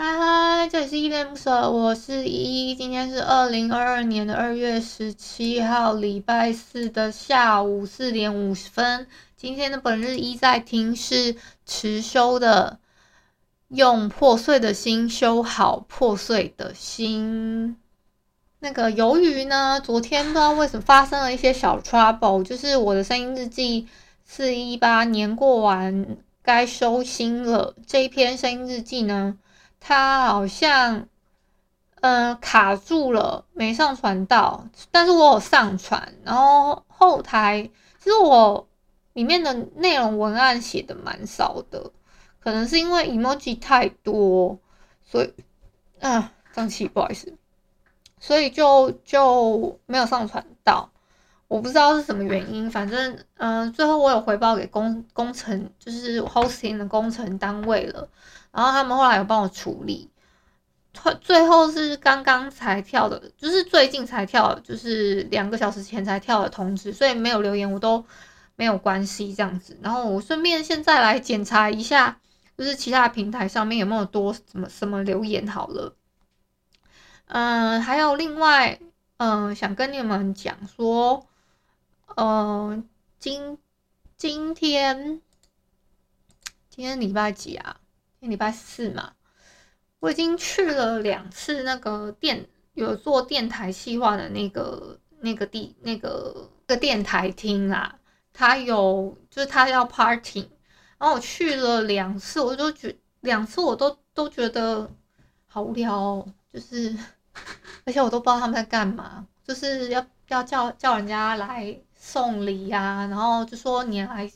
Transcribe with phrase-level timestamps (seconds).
[0.00, 2.74] 嗨嗨，这里是依依恋不舍，我是依依。
[2.76, 9.08] 今天是二零二二年的二月十七号，礼拜四的下午四点五十分。
[9.36, 11.34] 今天的本日依在听是
[11.66, 12.78] 迟修的，
[13.66, 17.76] 用破碎的心修好破碎的心。
[18.60, 23.88] 那个由于呢，昨天不知道为什么发生了一些小 trouble，就是我的声音日记
[24.24, 29.36] 四一八年过完该收心了，这一篇声音日记呢。
[29.80, 31.06] 它好像，
[32.00, 34.66] 呃，卡住了，没上传到。
[34.90, 38.68] 但是我有上传，然后后台其实我
[39.12, 41.90] 里面的内容文案写的蛮少的，
[42.40, 44.58] 可能是因为 emoji 太多，
[45.04, 45.32] 所以
[46.00, 47.32] 啊，张琪，不好意思，
[48.20, 50.90] 所以就就没有上传到。
[51.48, 58.06] 我不知道是什么原因，反正嗯、最后我有回报给工工程，就是 hosting 的工程单位了。
[58.58, 60.10] 然后他们后来有帮我处理，
[61.20, 68.04] 最后是刚刚才跳的，就是最近才跳，就是两个小时前才跳的通知，所以没有留言我都
[68.56, 69.78] 没有关系这样子。
[69.80, 72.18] 然后我顺便现在来检查一下，
[72.56, 75.94] 就是其他平台上面有没有多什么什么留言好了。
[77.26, 78.80] 嗯，还有另外，
[79.18, 81.28] 嗯，想跟你们讲说，
[82.16, 82.88] 嗯，
[83.20, 83.56] 今
[84.16, 85.22] 今天
[86.68, 87.76] 今天礼拜几啊？
[88.20, 89.12] 礼拜四嘛，
[90.00, 97.98] 我已经去了两次那个电有做电台企划的那个那个地那个个电台厅啦。
[98.32, 100.50] 他有就是他要 party，
[100.98, 104.90] 然后我去了两次，我就觉两次我都都觉得
[105.46, 106.96] 好无聊哦，就是
[107.84, 114.30] 而且我都不知道他们在干嘛，就是要要叫叫人家来送礼呀，然后就说你来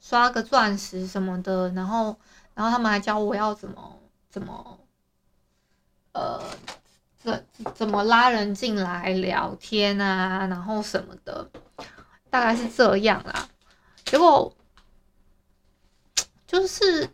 [0.00, 2.18] 刷个钻石什么的，然后。
[2.56, 3.98] 然后他们还教我要怎么
[4.30, 4.78] 怎么，
[6.12, 6.42] 呃，
[7.18, 11.50] 怎怎么拉人进来聊天啊，然后什么的，
[12.30, 13.46] 大概是这样啦。
[14.06, 14.50] 结果
[16.46, 17.06] 就是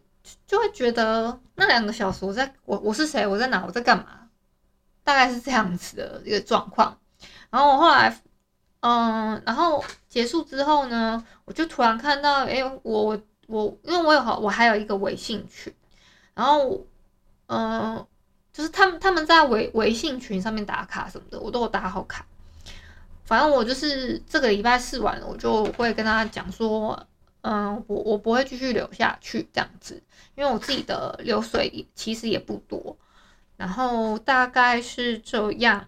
[0.47, 3.26] 就会觉得那两个小时我在我我是谁？
[3.26, 3.64] 我在哪？
[3.66, 4.28] 我在干嘛？
[5.02, 6.97] 大概是这样子的一个状况。
[7.50, 8.16] 然后我后来，
[8.78, 13.20] 嗯，然后结束之后呢，我就突然看到，哎，我。
[13.52, 15.70] 我因为我有好，我还有一个微信群，
[16.34, 16.86] 然后，
[17.48, 18.06] 嗯、
[18.50, 22.24] 就是他们他们在微微信群上面打卡什么的，我都有打好卡。
[23.24, 27.06] 反正我就是这个礼拜试完了，我就会跟他讲说，
[27.42, 30.02] 嗯、我我不会继续留下去这样子，
[30.34, 32.96] 因为我自己的流水其实也不多。
[33.58, 35.86] 然后大概是这样。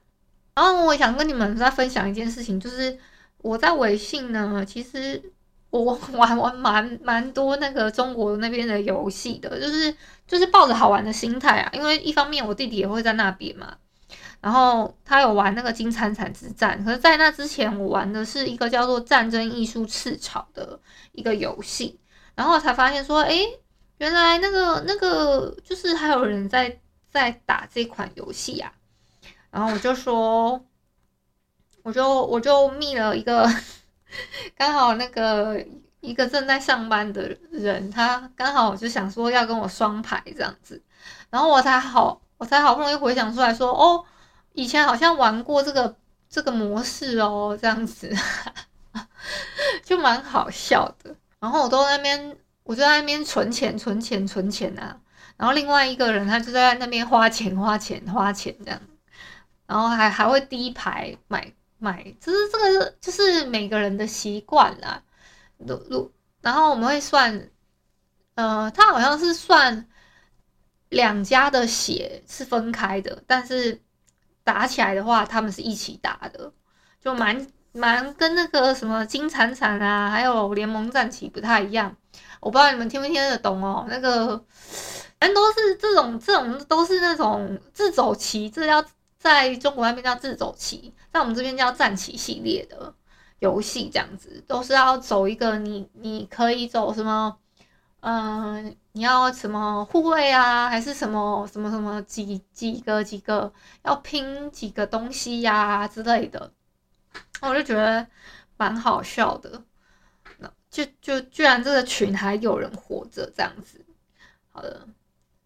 [0.55, 2.99] 然后我想跟你们再分享一件事情，就是
[3.39, 5.33] 我在微信呢，其实。
[5.83, 9.93] 我玩玩蛮蛮多那个中国那边的游戏的，就是
[10.25, 13.77] 就是抱着好玩的心态啊，因为一方面我弟弟也会在那边嘛，
[14.41, 20.79] 然后他有玩那个金铲铲之战，可是在那之前我玩的是一个叫做战争艺术赤潮的
[21.11, 21.99] 一个游戏，
[22.37, 23.45] 然后才发现说，诶，
[23.99, 26.79] 原来那个那个就是还有人在
[27.11, 28.73] 在打这款游戏啊，
[29.51, 30.65] 然后我就说，
[31.83, 33.51] 我就我就密了一个。
[34.57, 35.65] 刚好那个
[36.01, 40.83] 一个正在上班的人，他刚好我就想说要跟我双排这样子，
[41.31, 44.05] 然后我才好，我才好不容易回想出来说，哦，
[44.53, 45.97] 以前好像玩过这个
[46.29, 48.15] 这个模式哦，这样子
[49.83, 51.15] 就蛮好笑的。
[51.41, 54.97] 然后我都在那边，我就在那边存钱、存钱、存钱啊。
[55.37, 58.81] 然后另外一个人他就在那边花钱、花钱、花钱这样，
[59.67, 61.53] 然后还还会第一排买。
[61.85, 65.03] 买，就是这个，就是每个人的习惯啦。
[65.59, 66.11] 如如，
[66.41, 67.51] 然后我们会算，
[68.35, 69.87] 呃，他好像是算
[70.89, 73.81] 两家的血是分开的，但是
[74.43, 76.53] 打起来的话，他们是一起打的，
[77.01, 81.95] 就蛮蛮跟那个什么金铲铲啊，还有联盟战旗不太一样。
[82.41, 83.87] 我不知道你们听不听得懂哦。
[83.89, 84.37] 那个
[85.21, 88.85] 反正都是这种这种都是那种自走棋，这叫
[89.25, 92.95] 在中国那边叫自走棋，在我们这边叫战棋系列的
[93.39, 97.39] 游戏，这样子都是要走一个你你可以走什么，
[98.01, 103.51] 嗯、你要什么护卫啊，还是什么什么什么几几个几个
[103.83, 106.53] 要拼几个东西呀、之类的，
[107.41, 108.07] 我就觉得
[108.59, 109.65] 蛮好笑的。
[110.71, 113.83] 就就居然这个群还有人活着这样子，
[114.51, 114.87] 好的，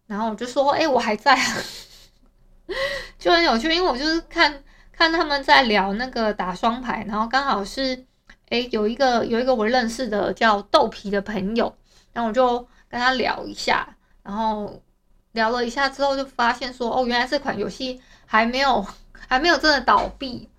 [0.07, 1.55] 然后我就说，哎、我还在啊，
[3.17, 7.95] 就很有趣，因为我就是看看他们在聊那个打双排，然后刚好是，
[8.49, 11.75] 哎、欸，有一个有一个我认识的叫豆皮的朋友，
[12.13, 14.81] 然后我就跟他聊一下，然后
[15.31, 18.85] 聊了一下之后就发现说，哦，原来这款游戏还没有
[19.27, 20.49] 还没有真的倒闭，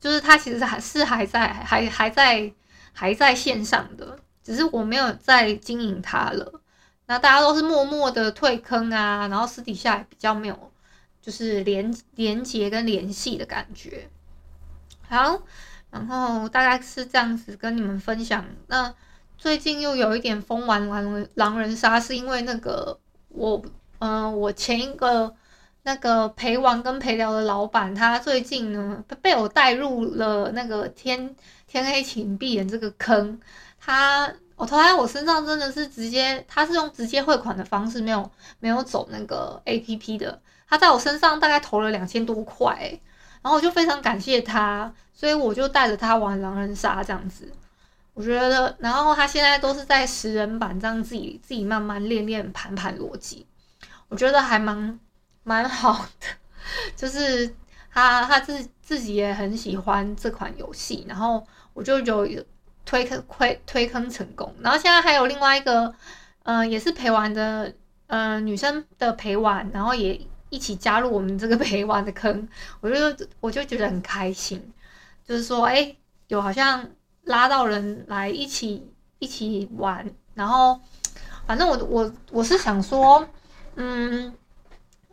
[0.00, 2.52] 就是它其实还是还在还还在。
[2.90, 6.60] 还在线上的，只是我没有在经营它了。
[7.06, 10.72] 那大家都是默默的退坑啊，然后私底下也比较没有，
[11.20, 14.08] 就是连连接跟联系的感觉。
[15.08, 15.42] 好，
[15.90, 18.44] 然后大概是这样子跟你们分享。
[18.66, 18.94] 那
[19.36, 22.98] 最近又有一点疯玩狼狼人杀，是因为那个
[23.28, 23.62] 我，
[23.98, 25.34] 嗯、我前一个
[25.82, 31.34] 那个陪玩跟陪聊的老板，他最近呢被我带入了那个天。
[31.70, 33.38] 天黑请闭眼这个坑，
[33.78, 40.38] 他我投在我身上真的是直接，他是用直接汇款的方式，没有没有走那个 APP 的。
[40.68, 42.76] 他在我身上大概投了两千多块，
[43.40, 47.50] 然后我就非常感谢他，所以我就带着他玩狼人杀这样子。
[48.12, 53.46] 我觉得，然后他现在都是在十人版这样自己自己慢慢练练盘盘逻辑，
[54.08, 54.98] 我觉得还蛮
[55.44, 56.26] 蛮好的，
[56.94, 57.54] 就是。
[57.90, 62.44] 他他自自己也很喜欢这款游戏，然后我就有
[62.88, 65.94] 推坑推推坑成功，然后现在还有另外一个，
[66.44, 67.70] 嗯、也是陪玩的，
[68.06, 70.18] 嗯、女生的陪玩，然后也
[70.48, 72.48] 一起加入我们这个 陪玩的坑，
[72.80, 74.72] 我就我就觉得很开心，
[75.22, 75.94] 就是说，哎、
[76.28, 76.88] 有好像
[77.24, 80.80] 拉到人来一起一起玩，然后
[81.46, 83.28] 反正我我我是想说，
[83.76, 84.34] 嗯，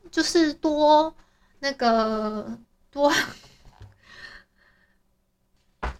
[0.09, 1.13] 就是多
[1.59, 2.57] 那个。
[2.95, 3.11] 多，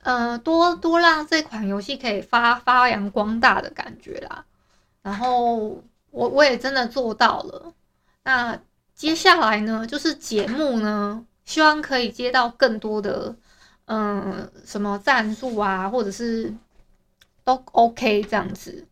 [0.06, 4.46] 呃，多多让这款游戏可以发发扬光大的感觉啦。
[5.02, 7.74] 然后我我也真的做到了。
[8.24, 8.60] 那
[8.94, 13.36] 接下来呢，就是节目呢，希望可以接到更多的，
[13.86, 16.54] 嗯、什么赞助啊，或者是
[17.44, 18.88] 都 OK 这样子，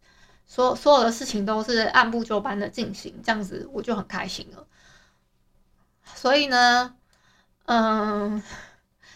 [0.47, 4.65] 所所有的事情都是按部就班的进行，这样子我就很开心了。
[6.15, 6.95] 所以呢。
[7.65, 8.43] 嗯，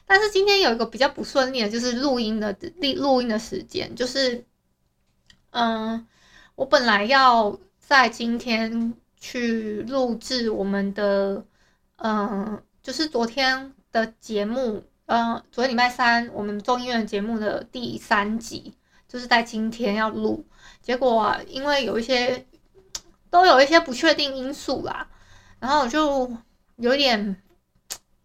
[0.08, 4.46] 但是今天有一个比较不顺利的，就是录音的录录音的时间，就是
[5.52, 6.08] 嗯，
[6.56, 11.46] 我本来要在今天去录制我们的
[11.98, 18.74] 嗯，就是昨天的节目，嗯，昨天礼拜三我们中医院节目的第三集，
[19.10, 20.46] 就是在今天要录，
[20.82, 22.48] 结果，因为有一些
[23.30, 25.10] 都有一些不确定因素啦，
[25.60, 26.32] 然后就
[26.78, 27.44] 有点。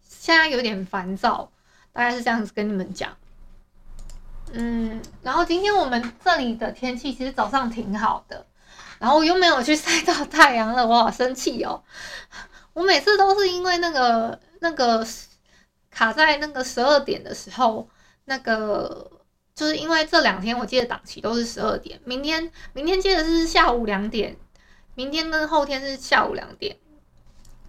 [0.05, 1.51] 现在有点烦躁，
[1.93, 3.15] 大概是这样子跟你们讲。
[4.51, 8.45] 嗯，然后今天我们这里的天气其实早上挺好的，
[8.99, 11.83] 然后我又没有去晒到太阳了，我好生气哦。
[12.73, 15.07] 我每次都是因为那个那个
[15.89, 17.87] 卡在那个十二点的时候，
[18.25, 19.11] 那个
[19.55, 24.35] 就是因为这两天我记得档期都是十二点，明天明天接着是下午两点，
[24.95, 26.77] 明天跟后天是下午两点，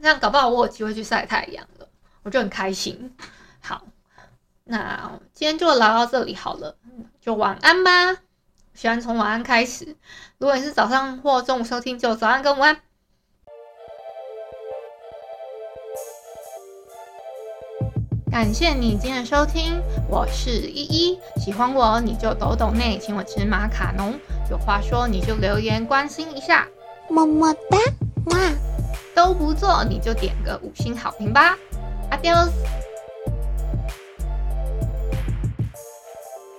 [0.02, 1.88] 这样搞不好我有机会去晒太阳了。
[2.23, 3.14] 我就很开心。
[4.66, 6.76] 好，那今天就聊到这里好了，
[7.21, 8.16] 就晚安吧。
[8.73, 9.97] 喜欢从晚安开始。
[10.38, 12.80] 如果你是早上或中午收听，就早安跟午安。
[18.30, 21.21] 感谢你今天的收听，我是依依。
[21.37, 24.18] 喜欢我你就抖抖内，请我吃马卡龙。
[24.50, 26.66] 有话说你就留言关心一下，
[27.11, 27.78] 么么哒，
[28.26, 28.38] 哇，
[29.14, 31.56] 都不做你就点个五星好评吧。
[32.11, 32.50] Adiós。